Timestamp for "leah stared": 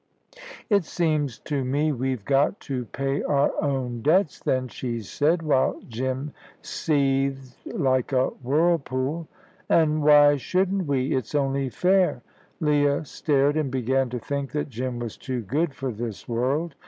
12.59-13.55